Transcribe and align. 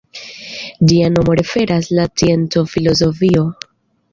Ĝia 0.91 1.09
nomo 1.17 1.35
referas 1.41 1.91
la 1.99 2.07
scienco 2.09 2.65
filozofio. 2.73 3.45